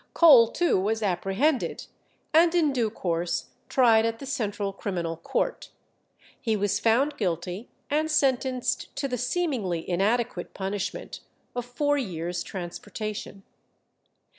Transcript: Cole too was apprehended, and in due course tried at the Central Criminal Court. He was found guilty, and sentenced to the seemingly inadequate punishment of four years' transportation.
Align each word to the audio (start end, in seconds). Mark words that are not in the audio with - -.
Cole 0.15 0.47
too 0.47 0.79
was 0.79 1.03
apprehended, 1.03 1.85
and 2.33 2.55
in 2.55 2.73
due 2.73 2.89
course 2.89 3.51
tried 3.69 4.03
at 4.03 4.17
the 4.17 4.25
Central 4.25 4.73
Criminal 4.73 5.15
Court. 5.15 5.69
He 6.41 6.55
was 6.55 6.79
found 6.79 7.17
guilty, 7.17 7.69
and 7.87 8.09
sentenced 8.09 8.95
to 8.95 9.07
the 9.07 9.19
seemingly 9.19 9.87
inadequate 9.87 10.55
punishment 10.55 11.19
of 11.55 11.65
four 11.65 11.99
years' 11.99 12.41
transportation. 12.41 13.43